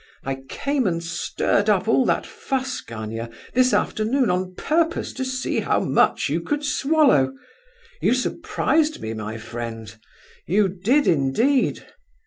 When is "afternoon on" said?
3.71-4.55